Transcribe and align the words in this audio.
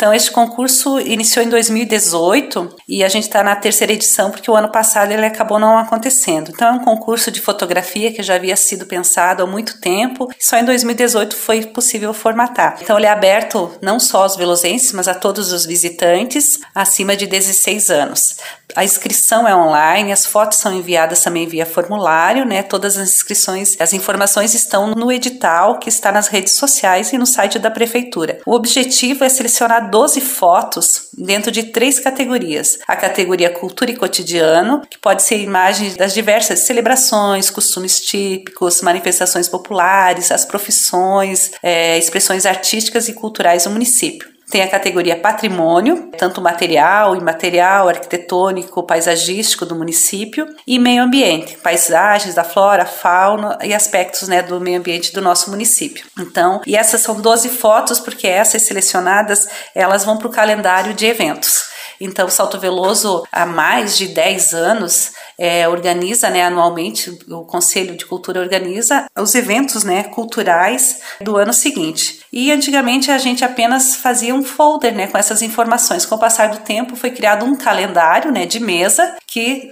Então, 0.00 0.14
este 0.14 0.30
concurso 0.30 0.98
iniciou 0.98 1.44
em 1.44 1.50
2018 1.50 2.74
e 2.88 3.04
a 3.04 3.08
gente 3.10 3.24
está 3.24 3.42
na 3.42 3.54
terceira 3.54 3.92
edição 3.92 4.30
porque 4.30 4.50
o 4.50 4.56
ano 4.56 4.72
passado 4.72 5.12
ele 5.12 5.26
acabou 5.26 5.58
não 5.58 5.76
acontecendo. 5.76 6.50
Então, 6.54 6.68
é 6.68 6.72
um 6.72 6.78
concurso 6.78 7.30
de 7.30 7.38
fotografia 7.38 8.10
que 8.10 8.22
já 8.22 8.36
havia 8.36 8.56
sido 8.56 8.86
pensado 8.86 9.42
há 9.42 9.46
muito 9.46 9.78
tempo, 9.78 10.32
só 10.38 10.56
em 10.56 10.64
2018 10.64 11.36
foi 11.36 11.66
possível 11.66 12.14
formatar. 12.14 12.78
Então, 12.80 12.96
ele 12.96 13.04
é 13.04 13.10
aberto 13.10 13.72
não 13.82 14.00
só 14.00 14.22
aos 14.22 14.36
velosenses, 14.36 14.90
mas 14.92 15.06
a 15.06 15.12
todos 15.12 15.52
os 15.52 15.66
visitantes 15.66 16.60
acima 16.74 17.14
de 17.14 17.26
16 17.26 17.90
anos. 17.90 18.36
A 18.74 18.84
inscrição 18.84 19.46
é 19.46 19.54
online, 19.54 20.12
as 20.12 20.26
fotos 20.26 20.58
são 20.58 20.72
enviadas 20.72 21.22
também 21.22 21.46
via 21.46 21.66
formulário, 21.66 22.44
né? 22.44 22.62
Todas 22.62 22.96
as 22.96 23.10
inscrições, 23.16 23.76
as 23.80 23.92
informações 23.92 24.54
estão 24.54 24.94
no 24.94 25.10
edital 25.10 25.78
que 25.78 25.88
está 25.88 26.12
nas 26.12 26.28
redes 26.28 26.54
sociais 26.56 27.12
e 27.12 27.18
no 27.18 27.26
site 27.26 27.58
da 27.58 27.70
prefeitura. 27.70 28.38
O 28.46 28.54
objetivo 28.54 29.24
é 29.24 29.28
selecionar 29.28 29.90
12 29.90 30.20
fotos 30.20 31.08
dentro 31.16 31.50
de 31.50 31.64
três 31.64 31.98
categorias: 31.98 32.78
a 32.86 32.96
categoria 32.96 33.50
cultura 33.50 33.90
e 33.90 33.96
cotidiano, 33.96 34.82
que 34.88 34.98
pode 34.98 35.22
ser 35.22 35.38
imagens 35.38 35.96
das 35.96 36.14
diversas 36.14 36.60
celebrações, 36.60 37.50
costumes 37.50 38.00
típicos, 38.00 38.80
manifestações 38.82 39.48
populares, 39.48 40.30
as 40.30 40.44
profissões, 40.44 41.52
é, 41.62 41.98
expressões 41.98 42.46
artísticas 42.46 43.08
e 43.08 43.12
culturais 43.12 43.64
do 43.64 43.70
município. 43.70 44.29
Tem 44.50 44.62
a 44.62 44.68
categoria 44.68 45.16
patrimônio, 45.16 46.10
tanto 46.18 46.40
material, 46.40 47.14
imaterial, 47.14 47.88
arquitetônico, 47.88 48.82
paisagístico 48.82 49.64
do 49.64 49.76
município, 49.76 50.46
e 50.66 50.78
meio 50.78 51.04
ambiente, 51.04 51.56
paisagens 51.58 52.34
da 52.34 52.42
flora, 52.42 52.84
fauna 52.84 53.56
e 53.62 53.72
aspectos 53.72 54.26
né, 54.26 54.42
do 54.42 54.60
meio 54.60 54.78
ambiente 54.78 55.12
do 55.12 55.22
nosso 55.22 55.50
município. 55.50 56.04
Então, 56.18 56.60
e 56.66 56.76
essas 56.76 57.00
são 57.00 57.20
12 57.20 57.48
fotos, 57.50 58.00
porque 58.00 58.26
essas 58.26 58.62
selecionadas 58.62 59.48
elas 59.74 60.04
vão 60.04 60.16
para 60.16 60.26
o 60.26 60.32
calendário 60.32 60.94
de 60.94 61.06
eventos. 61.06 61.70
Então, 62.00 62.30
Salto 62.30 62.58
Veloso, 62.58 63.24
há 63.30 63.44
mais 63.44 63.96
de 63.96 64.08
10 64.08 64.54
anos, 64.54 65.12
é, 65.40 65.66
organiza 65.66 66.28
né, 66.28 66.44
anualmente, 66.44 67.18
o 67.26 67.46
Conselho 67.46 67.96
de 67.96 68.04
Cultura 68.04 68.42
organiza 68.42 69.06
os 69.18 69.34
eventos 69.34 69.84
né, 69.84 70.04
culturais 70.04 71.00
do 71.18 71.38
ano 71.38 71.54
seguinte. 71.54 72.20
E 72.30 72.52
antigamente 72.52 73.10
a 73.10 73.16
gente 73.16 73.42
apenas 73.42 73.96
fazia 73.96 74.34
um 74.34 74.44
folder 74.44 74.94
né, 74.94 75.06
com 75.06 75.16
essas 75.16 75.40
informações. 75.40 76.04
Com 76.04 76.16
o 76.16 76.18
passar 76.18 76.50
do 76.50 76.58
tempo 76.58 76.94
foi 76.94 77.10
criado 77.10 77.46
um 77.46 77.56
calendário 77.56 78.30
né, 78.30 78.44
de 78.44 78.60
mesa 78.60 79.16
que 79.26 79.70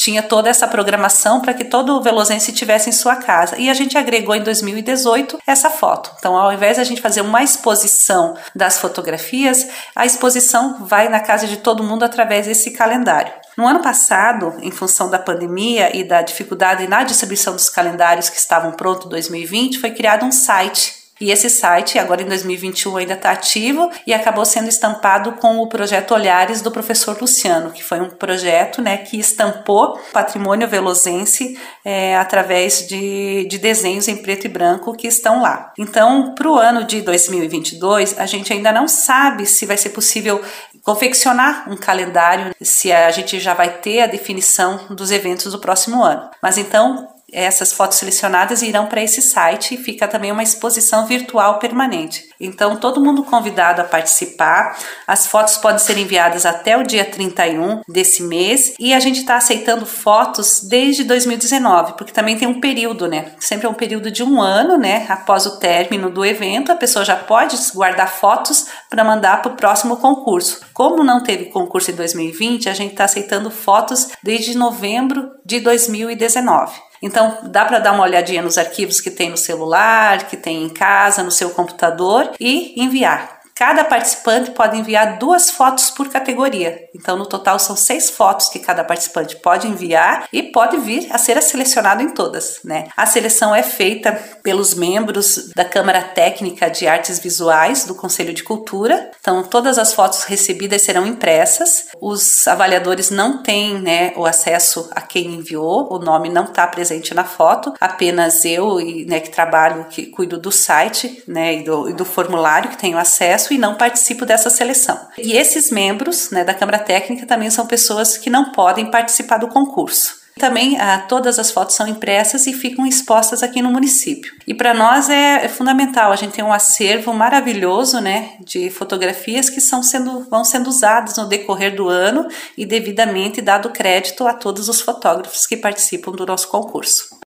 tinha 0.00 0.22
toda 0.22 0.48
essa 0.48 0.66
programação 0.66 1.42
para 1.42 1.52
que 1.52 1.62
todo 1.62 1.94
o 1.94 2.00
velozense 2.00 2.52
tivesse 2.52 2.88
em 2.88 2.92
sua 2.92 3.16
casa. 3.16 3.58
E 3.58 3.68
a 3.68 3.74
gente 3.74 3.98
agregou 3.98 4.34
em 4.34 4.42
2018 4.42 5.38
essa 5.46 5.68
foto. 5.68 6.10
Então, 6.18 6.34
ao 6.38 6.50
invés 6.50 6.76
de 6.76 6.80
a 6.80 6.84
gente 6.84 7.02
fazer 7.02 7.20
uma 7.20 7.42
exposição 7.42 8.34
das 8.54 8.78
fotografias, 8.78 9.68
a 9.94 10.06
exposição 10.06 10.86
vai 10.86 11.10
na 11.10 11.20
casa 11.20 11.46
de 11.46 11.58
todo 11.58 11.84
mundo 11.84 12.02
através 12.02 12.46
desse 12.46 12.70
calendário. 12.70 13.30
No 13.58 13.66
ano 13.66 13.82
passado, 13.82 14.54
em 14.62 14.70
função 14.70 15.10
da 15.10 15.18
pandemia 15.18 15.94
e 15.94 16.02
da 16.02 16.22
dificuldade 16.22 16.88
na 16.88 17.04
distribuição 17.04 17.52
dos 17.52 17.68
calendários 17.68 18.30
que 18.30 18.38
estavam 18.38 18.72
prontos 18.72 19.04
em 19.04 19.10
2020, 19.10 19.80
foi 19.80 19.90
criado 19.90 20.24
um 20.24 20.32
site 20.32 20.99
e 21.20 21.30
esse 21.30 21.50
site, 21.50 21.98
agora 21.98 22.22
em 22.22 22.26
2021, 22.26 22.96
ainda 22.96 23.12
está 23.14 23.30
ativo 23.30 23.90
e 24.06 24.14
acabou 24.14 24.44
sendo 24.44 24.68
estampado 24.68 25.32
com 25.32 25.58
o 25.58 25.68
projeto 25.68 26.14
Olhares 26.14 26.62
do 26.62 26.70
professor 26.70 27.20
Luciano, 27.20 27.70
que 27.70 27.84
foi 27.84 28.00
um 28.00 28.08
projeto 28.08 28.80
né, 28.80 28.96
que 28.96 29.18
estampou 29.18 30.00
patrimônio 30.12 30.66
velozense 30.66 31.60
é, 31.84 32.16
através 32.16 32.88
de, 32.88 33.44
de 33.44 33.58
desenhos 33.58 34.08
em 34.08 34.16
preto 34.16 34.46
e 34.46 34.48
branco 34.48 34.96
que 34.96 35.06
estão 35.06 35.42
lá. 35.42 35.72
Então, 35.78 36.34
para 36.34 36.48
o 36.48 36.56
ano 36.56 36.84
de 36.84 37.02
2022, 37.02 38.18
a 38.18 38.24
gente 38.24 38.52
ainda 38.52 38.72
não 38.72 38.88
sabe 38.88 39.44
se 39.44 39.66
vai 39.66 39.76
ser 39.76 39.90
possível 39.90 40.42
confeccionar 40.82 41.70
um 41.70 41.76
calendário, 41.76 42.54
se 42.62 42.90
a 42.90 43.10
gente 43.10 43.38
já 43.38 43.52
vai 43.52 43.78
ter 43.78 44.00
a 44.00 44.06
definição 44.06 44.86
dos 44.90 45.10
eventos 45.10 45.52
do 45.52 45.58
próximo 45.58 46.02
ano. 46.02 46.30
Mas 46.42 46.56
então, 46.56 47.08
essas 47.32 47.72
fotos 47.72 47.98
selecionadas 47.98 48.62
irão 48.62 48.86
para 48.86 49.02
esse 49.02 49.22
site 49.22 49.74
e 49.74 49.78
fica 49.78 50.08
também 50.08 50.32
uma 50.32 50.42
exposição 50.42 51.06
virtual 51.06 51.58
permanente. 51.58 52.28
Então, 52.40 52.76
todo 52.76 53.04
mundo 53.04 53.22
convidado 53.22 53.82
a 53.82 53.84
participar. 53.84 54.78
As 55.06 55.26
fotos 55.26 55.58
podem 55.58 55.78
ser 55.78 55.98
enviadas 55.98 56.46
até 56.46 56.76
o 56.76 56.82
dia 56.82 57.04
31 57.04 57.82
desse 57.88 58.22
mês 58.22 58.74
e 58.78 58.94
a 58.94 59.00
gente 59.00 59.20
está 59.20 59.36
aceitando 59.36 59.84
fotos 59.84 60.62
desde 60.62 61.04
2019, 61.04 61.94
porque 61.94 62.12
também 62.12 62.38
tem 62.38 62.48
um 62.48 62.60
período, 62.60 63.06
né? 63.06 63.32
Sempre 63.38 63.66
é 63.66 63.70
um 63.70 63.74
período 63.74 64.10
de 64.10 64.22
um 64.22 64.40
ano, 64.40 64.78
né? 64.78 65.06
Após 65.08 65.44
o 65.44 65.58
término 65.58 66.10
do 66.10 66.24
evento, 66.24 66.72
a 66.72 66.76
pessoa 66.76 67.04
já 67.04 67.16
pode 67.16 67.56
guardar 67.74 68.10
fotos 68.10 68.66
para 68.88 69.04
mandar 69.04 69.42
para 69.42 69.52
o 69.52 69.56
próximo 69.56 69.98
concurso. 69.98 70.60
Como 70.72 71.04
não 71.04 71.22
teve 71.22 71.46
concurso 71.46 71.90
em 71.90 71.94
2020, 71.94 72.68
a 72.68 72.74
gente 72.74 72.92
está 72.92 73.04
aceitando 73.04 73.50
fotos 73.50 74.08
desde 74.22 74.56
novembro 74.56 75.30
de 75.44 75.60
2019. 75.60 76.89
Então, 77.02 77.38
dá 77.44 77.64
para 77.64 77.78
dar 77.78 77.92
uma 77.92 78.04
olhadinha 78.04 78.42
nos 78.42 78.58
arquivos 78.58 79.00
que 79.00 79.10
tem 79.10 79.30
no 79.30 79.36
celular, 79.36 80.28
que 80.28 80.36
tem 80.36 80.62
em 80.62 80.68
casa, 80.68 81.22
no 81.22 81.30
seu 81.30 81.50
computador 81.50 82.32
e 82.38 82.80
enviar. 82.80 83.39
Cada 83.60 83.84
participante 83.84 84.52
pode 84.52 84.78
enviar 84.78 85.18
duas 85.18 85.50
fotos 85.50 85.90
por 85.90 86.08
categoria. 86.08 86.88
Então, 86.94 87.14
no 87.18 87.26
total, 87.26 87.58
são 87.58 87.76
seis 87.76 88.08
fotos 88.08 88.48
que 88.48 88.58
cada 88.58 88.82
participante 88.82 89.36
pode 89.36 89.68
enviar 89.68 90.26
e 90.32 90.44
pode 90.44 90.78
vir 90.78 91.08
a 91.10 91.18
ser 91.18 91.42
selecionado 91.42 92.02
em 92.02 92.08
todas. 92.14 92.60
Né? 92.64 92.88
A 92.96 93.04
seleção 93.04 93.54
é 93.54 93.62
feita 93.62 94.12
pelos 94.42 94.72
membros 94.72 95.50
da 95.54 95.62
Câmara 95.62 96.00
Técnica 96.00 96.70
de 96.70 96.88
Artes 96.88 97.18
Visuais 97.18 97.84
do 97.84 97.94
Conselho 97.94 98.32
de 98.32 98.42
Cultura. 98.42 99.10
Então, 99.20 99.42
todas 99.42 99.76
as 99.76 99.92
fotos 99.92 100.24
recebidas 100.24 100.80
serão 100.80 101.06
impressas. 101.06 101.88
Os 102.00 102.48
avaliadores 102.48 103.10
não 103.10 103.42
têm 103.42 103.78
né, 103.78 104.14
o 104.16 104.24
acesso 104.24 104.88
a 104.92 105.02
quem 105.02 105.34
enviou, 105.34 105.92
o 105.92 105.98
nome 105.98 106.30
não 106.30 106.44
está 106.44 106.66
presente 106.66 107.12
na 107.12 107.24
foto, 107.24 107.74
apenas 107.78 108.42
eu 108.46 108.76
né, 109.06 109.20
que 109.20 109.28
trabalho, 109.28 109.84
que 109.90 110.06
cuido 110.06 110.38
do 110.38 110.50
site 110.50 111.22
né, 111.28 111.56
e, 111.56 111.62
do, 111.62 111.90
e 111.90 111.92
do 111.92 112.06
formulário 112.06 112.70
que 112.70 112.78
tenho 112.78 112.96
acesso 112.96 113.49
e 113.52 113.58
não 113.58 113.74
participo 113.74 114.24
dessa 114.24 114.50
seleção. 114.50 114.98
E 115.18 115.32
esses 115.36 115.70
membros 115.70 116.30
né, 116.30 116.44
da 116.44 116.54
Câmara 116.54 116.78
Técnica 116.78 117.26
também 117.26 117.50
são 117.50 117.66
pessoas 117.66 118.16
que 118.16 118.30
não 118.30 118.52
podem 118.52 118.90
participar 118.90 119.38
do 119.38 119.48
concurso. 119.48 120.20
Também 120.40 120.80
ah, 120.80 121.04
todas 121.06 121.38
as 121.38 121.50
fotos 121.50 121.76
são 121.76 121.86
impressas 121.86 122.46
e 122.46 122.54
ficam 122.54 122.86
expostas 122.86 123.42
aqui 123.42 123.60
no 123.60 123.70
município. 123.70 124.32
E 124.46 124.54
para 124.54 124.72
nós 124.72 125.10
é, 125.10 125.44
é, 125.44 125.48
fundamental, 125.48 126.10
a 126.10 126.16
gente 126.16 126.32
tem 126.32 126.42
um 126.42 126.52
acervo 126.52 127.12
maravilhoso 127.12 128.00
né, 128.00 128.36
de 128.40 128.70
fotografias 128.70 129.50
que 129.50 129.60
são 129.60 129.82
sendo, 129.82 130.26
vão 130.30 130.42
sendo 130.42 130.68
usadas 130.68 131.18
no 131.18 131.28
decorrer 131.28 131.76
do 131.76 131.90
ano 131.90 132.26
e 132.56 132.64
devidamente 132.64 133.42
dado 133.42 133.68
crédito 133.68 134.26
a 134.26 134.32
todos 134.32 134.70
os 134.70 134.80
fotógrafos 134.80 135.46
que 135.46 135.58
participam 135.58 136.12
do 136.12 136.24
nosso 136.24 136.48
concurso. 136.48 137.10